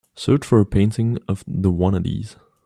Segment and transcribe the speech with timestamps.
[0.15, 2.35] search for a painting of The Wannadies